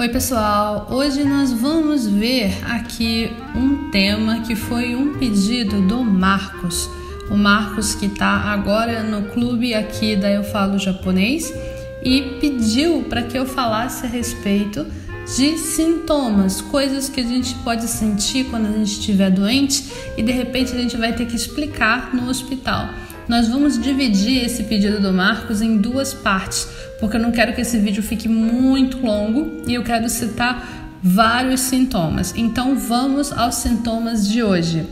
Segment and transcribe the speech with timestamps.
[0.00, 0.86] Oi, pessoal!
[0.92, 6.88] Hoje nós vamos ver aqui um tema que foi um pedido do Marcos.
[7.28, 11.52] O Marcos que está agora no clube aqui da Eu Falo Japonês
[12.00, 14.86] e pediu para que eu falasse a respeito
[15.36, 19.84] de sintomas, coisas que a gente pode sentir quando a gente estiver doente
[20.16, 22.88] e de repente a gente vai ter que explicar no hospital.
[23.28, 26.66] Nós vamos dividir esse pedido do Marcos em duas partes,
[26.98, 31.60] porque eu não quero que esse vídeo fique muito longo e eu quero citar vários
[31.60, 32.32] sintomas.
[32.34, 34.86] Então vamos aos sintomas de hoje.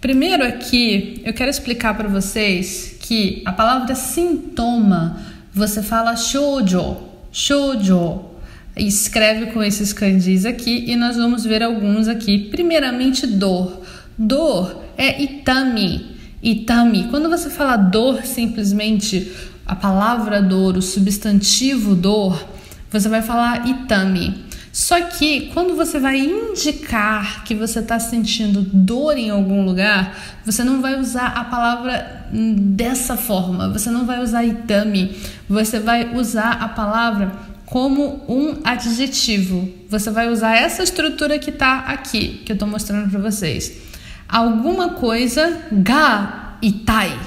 [0.00, 5.20] Primeiro aqui, eu quero explicar para vocês que a palavra sintoma,
[5.52, 6.96] você fala shoujo,
[7.30, 8.32] shoujo.
[8.76, 12.38] Escreve com esses kanjis aqui e nós vamos ver alguns aqui.
[12.50, 13.82] Primeiramente, dor.
[14.18, 16.13] Dor é itami,
[16.44, 17.08] Itami.
[17.08, 19.32] Quando você fala dor, simplesmente
[19.64, 22.46] a palavra dor, o substantivo dor,
[22.90, 24.44] você vai falar itami.
[24.70, 30.62] Só que quando você vai indicar que você está sentindo dor em algum lugar, você
[30.62, 35.16] não vai usar a palavra dessa forma, você não vai usar itami,
[35.48, 37.32] você vai usar a palavra
[37.64, 39.72] como um adjetivo.
[39.88, 43.93] Você vai usar essa estrutura que está aqui, que eu estou mostrando para vocês
[44.28, 47.18] alguma coisa ga itai.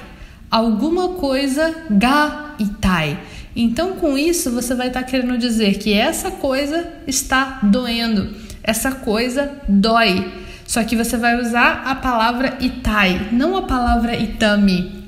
[0.50, 3.20] Alguma coisa ga itai.
[3.56, 8.30] Então, com isso, você vai estar tá querendo dizer que essa coisa está doendo,
[8.64, 10.31] essa coisa dói.
[10.66, 15.03] Só que você vai usar a palavra itai, não a palavra itami.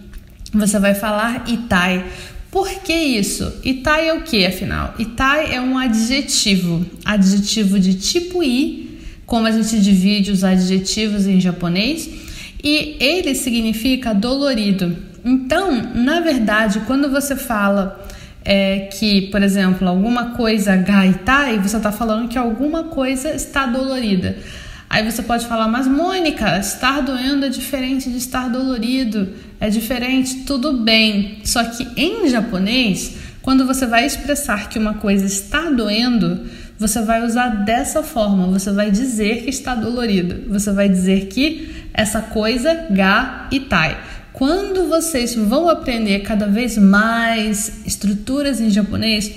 [0.54, 2.06] Você vai falar itai.
[2.50, 3.54] Por que isso?
[3.64, 4.96] Itai é o que, afinal?
[4.98, 8.89] Itai é um adjetivo, adjetivo de tipo i
[9.30, 12.10] como a gente divide os adjetivos em japonês,
[12.64, 14.98] e ele significa dolorido.
[15.24, 18.04] Então, na verdade, quando você fala
[18.44, 24.36] é, que, por exemplo, alguma coisa gaitai, você está falando que alguma coisa está dolorida.
[24.90, 29.30] Aí você pode falar, mas Mônica, estar doendo é diferente de estar dolorido,
[29.60, 31.38] é diferente, tudo bem.
[31.44, 36.48] Só que em japonês, quando você vai expressar que uma coisa está doendo,
[36.80, 41.70] você vai usar dessa forma, você vai dizer que está dolorido, você vai dizer que
[41.94, 44.00] essa coisa ga e tai.
[44.32, 49.30] Quando vocês vão aprender cada vez mais estruturas em japonês,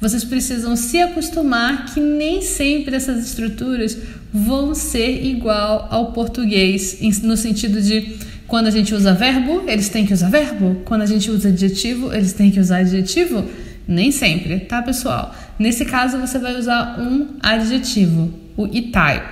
[0.00, 3.96] vocês precisam se acostumar que nem sempre essas estruturas
[4.32, 8.16] vão ser igual ao português, no sentido de
[8.48, 12.12] quando a gente usa verbo, eles têm que usar verbo, quando a gente usa adjetivo,
[12.12, 13.44] eles têm que usar adjetivo.
[13.88, 15.34] Nem sempre, tá, pessoal?
[15.58, 19.26] Nesse caso, você vai usar um adjetivo, o itai.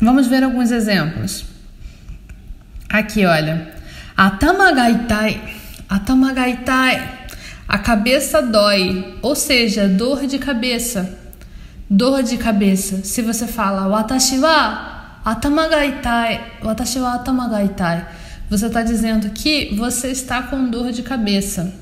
[0.00, 1.44] Vamos ver alguns exemplos.
[2.88, 3.74] Aqui, olha.
[4.16, 5.38] Atamagaitai.
[5.86, 7.20] Atamagaitai.
[7.68, 11.18] A cabeça dói, ou seja, dor de cabeça.
[11.88, 13.04] Dor de cabeça.
[13.04, 18.06] Se você fala watashi wa atamagaitai, watashi wa atamagaitai,
[18.48, 21.72] você está dizendo que você está com dor de cabeça.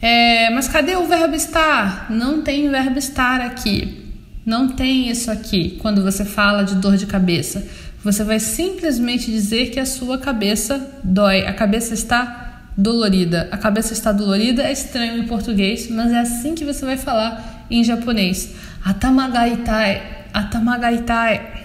[0.00, 2.10] É, mas cadê o verbo estar?
[2.10, 4.04] Não tem verbo estar aqui.
[4.44, 7.66] Não tem isso aqui quando você fala de dor de cabeça.
[8.04, 11.46] Você vai simplesmente dizer que a sua cabeça dói.
[11.46, 13.48] A cabeça está dolorida.
[13.50, 17.66] A cabeça está dolorida é estranho em português, mas é assim que você vai falar
[17.70, 18.54] em japonês.
[18.84, 20.02] Atamagaitai.
[20.32, 21.64] Atamagaitai.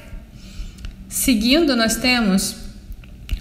[1.07, 2.55] Seguindo, nós temos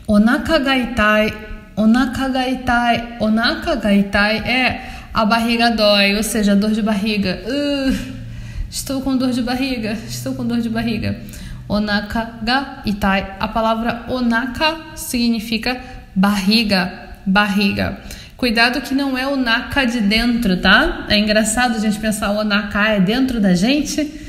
[0.06, 1.49] onakagaitai
[1.80, 3.16] Onaka gaitai.
[3.20, 4.80] Onaka gaitai é
[5.14, 7.40] a barriga dói, ou seja, dor de barriga.
[7.46, 7.96] Uh,
[8.68, 11.16] estou com dor de barriga, estou com dor de barriga.
[11.66, 13.34] Onaka gaitai.
[13.40, 15.80] A palavra onaka significa
[16.14, 17.98] barriga, barriga.
[18.36, 21.06] Cuidado que não é o naka de dentro, tá?
[21.08, 24.20] É engraçado a gente pensar o naka é dentro da gente.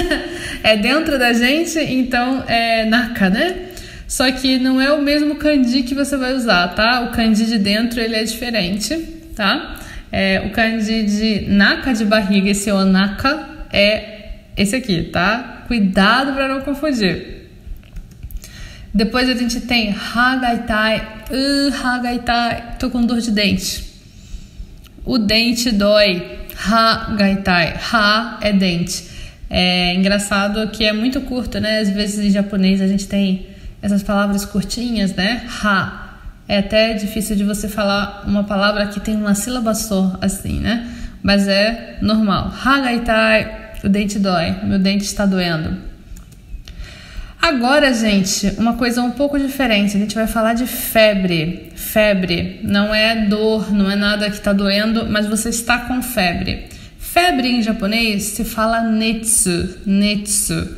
[0.62, 3.67] é dentro da gente, então é naka, né?
[4.08, 7.02] Só que não é o mesmo kanji que você vai usar, tá?
[7.02, 8.96] O kanji de dentro ele é diferente,
[9.36, 9.78] tá?
[10.10, 15.64] É, o kanji de naka de barriga, esse onaka, é esse aqui, tá?
[15.68, 17.50] Cuidado para não confundir.
[18.94, 23.84] Depois a gente tem hagaitai, uh, hagaitai, tô com dor de dente.
[25.04, 29.04] O dente dói, hagaitai, ha é dente.
[29.50, 31.80] É engraçado que é muito curto, né?
[31.80, 35.46] Às vezes em japonês a gente tem essas palavras curtinhas, né?
[35.62, 36.06] Ha.
[36.48, 40.88] É até difícil de você falar uma palavra que tem uma sílaba só, assim, né?
[41.22, 42.52] Mas é normal.
[42.64, 45.88] Ha gaitai, o dente dói, meu dente está doendo.
[47.40, 49.96] Agora, gente, uma coisa um pouco diferente.
[49.96, 51.72] A gente vai falar de febre.
[51.74, 56.66] Febre não é dor, não é nada que está doendo, mas você está com febre.
[56.98, 60.68] Febre em japonês se fala netsu, netsu,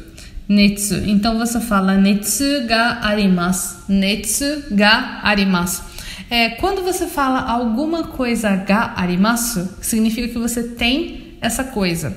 [0.50, 0.97] netsu.
[1.06, 5.85] Então você fala netsu ga arimasu, netsu ga arimasu.
[6.29, 12.17] É, quando você fala alguma coisa ga arimasu, significa que você tem essa coisa.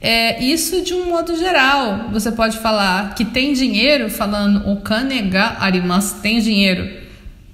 [0.00, 2.10] É, isso de um modo geral.
[2.12, 6.88] Você pode falar que tem dinheiro, falando o kanega arimasu, tem dinheiro.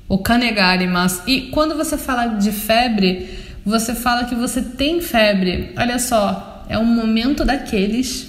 [0.08, 1.22] O kanega arimasu.
[1.26, 3.30] E quando você fala de febre,
[3.64, 5.72] você fala que você tem febre.
[5.76, 8.27] Olha só, é um momento daqueles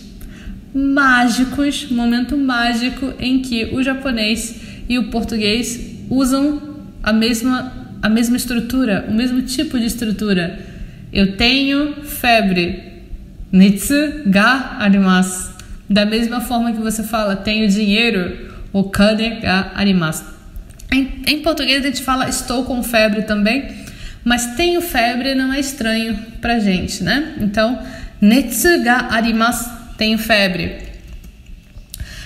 [0.73, 4.55] mágicos, momento mágico em que o japonês
[4.87, 5.79] e o português
[6.09, 6.61] usam
[7.01, 10.59] a mesma a mesma estrutura, o mesmo tipo de estrutura.
[11.11, 12.83] Eu tenho febre.
[13.51, 15.49] Nitsu ga arimasu.
[15.89, 20.23] Da mesma forma que você fala tenho dinheiro, o kane ga arimasu.
[20.91, 23.69] Em, em português a gente fala estou com febre também,
[24.23, 27.35] mas tenho febre não é estranho pra gente, né?
[27.39, 27.79] Então,
[28.21, 29.69] netsu ga arimasu,
[29.99, 30.77] tenho febre.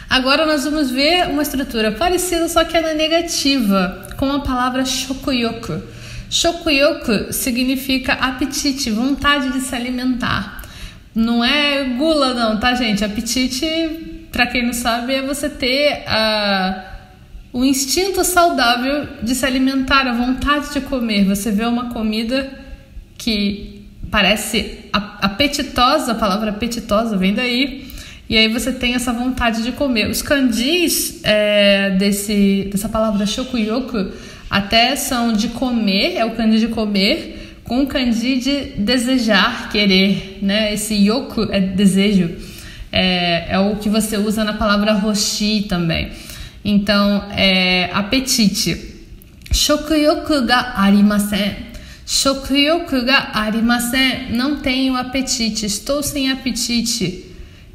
[0.07, 4.85] Agora nós vamos ver uma estrutura parecida, só que é na negativa, com a palavra
[4.85, 5.81] shokuyoku.
[6.29, 10.61] Shokuyoku significa apetite, vontade de se alimentar.
[11.15, 13.03] Não é gula, não, tá, gente?
[13.03, 16.91] Apetite, para quem não sabe, é você ter a,
[17.51, 21.25] o instinto saudável de se alimentar, a vontade de comer.
[21.25, 22.51] Você vê uma comida
[23.17, 27.87] que parece apetitosa, a palavra apetitosa vem daí,
[28.29, 30.09] e aí você tem essa vontade de comer.
[30.09, 34.11] Os kanjis é, desse, dessa palavra shokuyoku
[34.49, 40.37] até são de comer, é o kanji de comer, com o kanji de desejar, querer,
[40.41, 40.73] né?
[40.73, 42.29] Esse yoku é desejo,
[42.91, 46.11] é, é o que você usa na palavra roshi também.
[46.63, 48.93] Então, é apetite.
[49.51, 51.72] Shokuyoku ga arimasen.
[52.05, 54.31] Shokuyoku ga arimasen.
[54.31, 57.25] Não tenho apetite, estou sem apetite.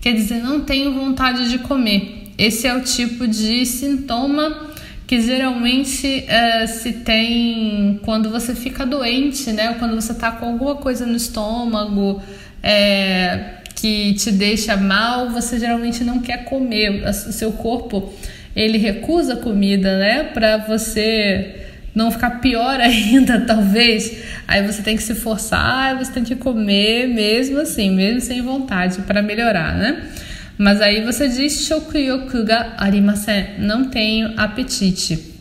[0.00, 2.32] Quer dizer, não tenho vontade de comer.
[2.38, 4.68] Esse é o tipo de sintoma
[5.08, 9.70] que geralmente é, se tem quando você fica doente, né?
[9.70, 12.22] Ou quando você tá com alguma coisa no estômago
[12.62, 17.08] é, que te deixa mal, você geralmente não quer comer.
[17.08, 18.12] O seu corpo
[18.54, 20.24] ele recusa comida, né?
[20.24, 21.67] Para você
[21.98, 24.22] não ficar pior ainda, talvez.
[24.46, 29.02] Aí você tem que se forçar, você tem que comer mesmo assim, mesmo sem vontade,
[29.02, 30.08] para melhorar, né?
[30.56, 35.34] Mas aí você diz shokuyoku ga arimasen, não tenho apetite.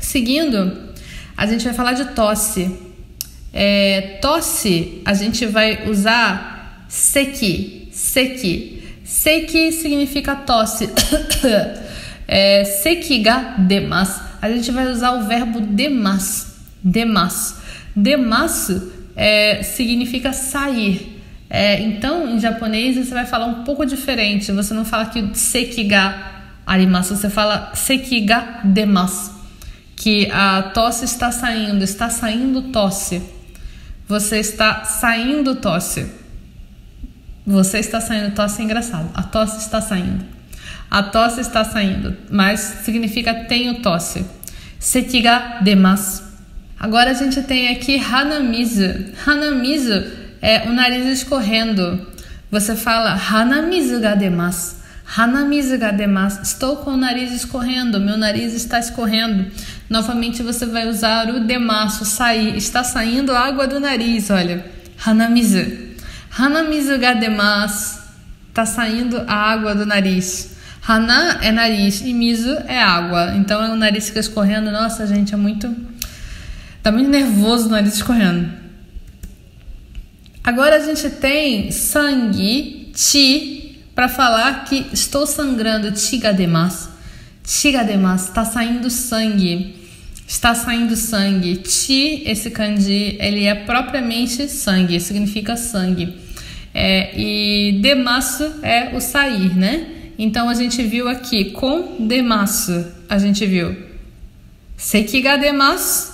[0.00, 0.88] Seguindo,
[1.36, 2.70] a gente vai falar de tosse.
[3.52, 8.84] É, tosse, a gente vai usar seki, seki.
[9.04, 10.90] Seki significa tosse.
[12.26, 14.27] é, seki ga demas.
[14.40, 17.56] A gente vai usar o verbo demas, demas.
[17.94, 18.70] Demas
[19.16, 21.20] é, significa sair.
[21.50, 24.52] É, então, em japonês, você vai falar um pouco diferente.
[24.52, 26.14] Você não fala que sekiga
[26.66, 29.36] arimasu, você fala sekiga demasu.
[29.96, 33.20] Que a tosse está saindo, está saindo tosse.
[34.06, 36.06] Você está saindo tosse.
[37.44, 39.10] Você está saindo tosse é engraçado.
[39.14, 40.37] A tosse está saindo.
[40.90, 44.24] A tosse está saindo, mas significa tenho tosse.
[44.78, 46.22] Sekiga demasu.
[46.80, 49.12] Agora a gente tem aqui hanamizu.
[49.26, 50.04] Hanamizu
[50.40, 52.06] é o nariz escorrendo.
[52.50, 54.76] Você fala hanamizu ga demasu.
[55.04, 56.40] Hanamizu ga demasu.
[56.42, 59.50] Estou com o nariz escorrendo, meu nariz está escorrendo.
[59.90, 62.56] Novamente você vai usar o demasu, sair.
[62.56, 64.64] Está saindo água do nariz, olha.
[65.04, 65.66] Hanamizu.
[66.30, 67.98] Hanamizu ga demasu.
[68.48, 70.57] Está saindo a água do nariz.
[70.86, 73.34] Hana é nariz e mizu é água.
[73.36, 74.70] Então é o nariz fica escorrendo.
[74.70, 75.74] Nossa, gente, é muito.
[76.82, 78.48] Tá muito nervoso o nariz escorrendo.
[80.42, 86.88] Agora a gente tem sangue, chi, para falar que estou sangrando, chigademas.
[87.44, 89.74] Chigademas, está saindo sangue.
[90.26, 91.62] Está saindo sangue.
[91.66, 96.14] Chi, esse kanji, ele é propriamente sangue, significa sangue.
[96.72, 99.97] É, e demasu é o sair, né?
[100.18, 103.76] Então a gente viu aqui com demasu, a gente viu
[104.76, 106.12] sekigademas,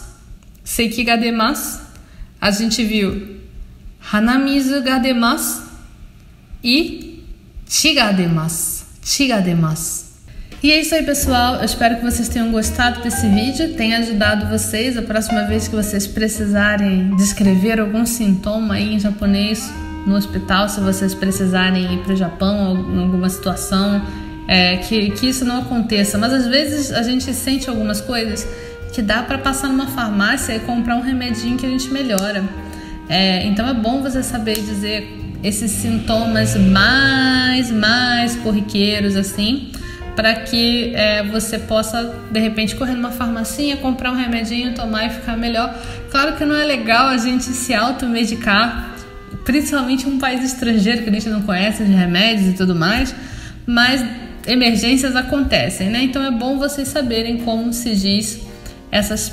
[0.62, 1.80] sekigademas,
[2.40, 3.40] a gente viu
[4.12, 5.62] hanamizu ga demasu
[6.62, 7.14] e
[7.74, 8.84] Chigademasu.
[9.02, 10.04] Chigademasu.
[10.62, 11.56] E é isso aí, pessoal.
[11.56, 14.96] Eu espero que vocês tenham gostado desse vídeo, tenha ajudado vocês.
[14.96, 19.68] A próxima vez que vocês precisarem descrever algum sintoma em japonês
[20.06, 24.02] no hospital, se vocês precisarem ir para o Japão em alguma situação,
[24.46, 26.18] é, que, que isso não aconteça.
[26.18, 28.46] Mas às vezes a gente sente algumas coisas
[28.92, 32.44] que dá para passar numa farmácia e comprar um remedinho que a gente melhora.
[33.08, 39.70] É, então é bom você saber dizer esses sintomas mais, mais corriqueiros assim,
[40.16, 45.10] para que é, você possa de repente correr numa farmacinha, comprar um remedinho, tomar e
[45.10, 45.74] ficar melhor.
[46.10, 48.93] Claro que não é legal a gente se automedicar,
[49.44, 53.14] principalmente um país estrangeiro que a gente não conhece de remédios e tudo mais,
[53.66, 54.04] mas
[54.46, 56.02] emergências acontecem, né?
[56.02, 58.40] Então é bom vocês saberem como se diz
[58.90, 59.32] essas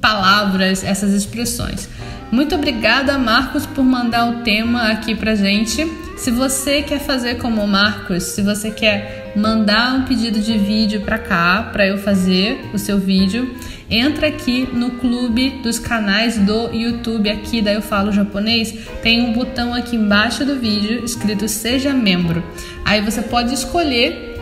[0.00, 1.88] palavras, essas expressões.
[2.30, 5.90] Muito obrigada, Marcos, por mandar o tema aqui pra gente.
[6.18, 11.00] Se você quer fazer como o Marcos, se você quer mandar um pedido de vídeo
[11.00, 13.54] para cá, para eu fazer o seu vídeo,
[13.90, 18.74] entra aqui no clube dos canais do YouTube aqui da Eu Falo Japonês.
[19.02, 22.42] Tem um botão aqui embaixo do vídeo escrito Seja Membro.
[22.84, 24.36] Aí você pode escolher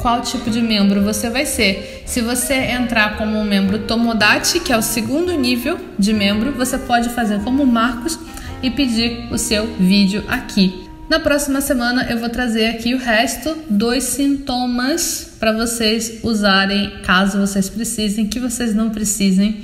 [0.00, 2.02] qual tipo de membro você vai ser.
[2.04, 6.76] Se você entrar como um membro Tomodachi, que é o segundo nível de membro, você
[6.76, 8.18] pode fazer como Marcos
[8.62, 10.91] e pedir o seu vídeo aqui.
[11.12, 17.38] Na próxima semana eu vou trazer aqui o resto dos sintomas para vocês usarem caso
[17.38, 19.60] vocês precisem, que vocês não precisem,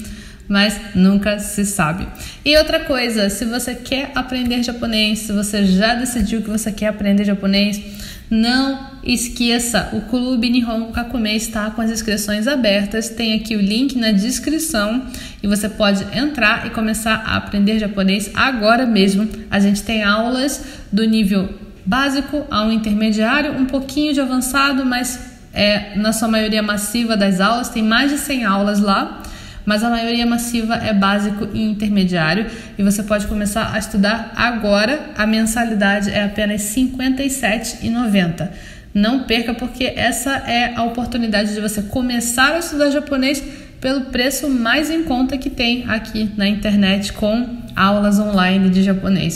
[0.46, 2.06] mas nunca se sabe.
[2.44, 6.88] E outra coisa, se você quer aprender japonês, se você já decidiu que você quer
[6.88, 7.80] aprender japonês,
[8.28, 13.08] não esqueça, o Clube Nihon Kakume está com as inscrições abertas.
[13.08, 15.02] Tem aqui o link na descrição
[15.42, 19.28] e você pode entrar e começar a aprender japonês agora mesmo.
[19.50, 20.62] A gente tem aulas
[20.92, 21.48] do nível
[21.86, 25.18] básico ao intermediário, um pouquinho de avançado, mas
[25.54, 29.22] é na sua maioria massiva das aulas, tem mais de 100 aulas lá
[29.68, 32.46] mas a maioria massiva é básico e intermediário
[32.78, 35.10] e você pode começar a estudar agora.
[35.14, 38.48] A mensalidade é apenas R$ 57,90.
[38.94, 43.42] Não perca, porque essa é a oportunidade de você começar a estudar japonês
[43.80, 49.34] pelo preço mais em conta que tem aqui na internet com aulas online de japonês.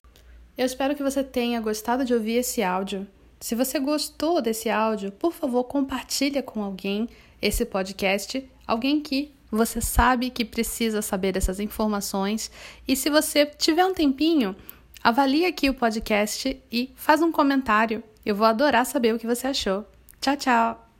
[0.57, 3.07] Eu espero que você tenha gostado de ouvir esse áudio.
[3.41, 7.09] Se você gostou desse áudio, por favor, compartilhe com alguém
[7.41, 12.51] esse podcast, alguém que você sabe que precisa saber essas informações
[12.87, 14.57] e se você tiver um tempinho,
[15.03, 18.03] avalie aqui o podcast e faz um comentário.
[18.25, 19.85] Eu vou adorar saber o que você achou.
[20.21, 20.92] Tchau, tchau!